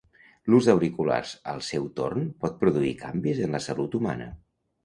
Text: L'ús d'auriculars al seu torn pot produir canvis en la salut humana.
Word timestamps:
L'ús 0.51 0.69
d'auriculars 0.69 1.33
al 1.53 1.61
seu 1.69 1.85
torn 2.01 2.25
pot 2.45 2.57
produir 2.65 2.97
canvis 3.05 3.43
en 3.49 3.55
la 3.59 3.63
salut 3.71 3.99
humana. 4.01 4.31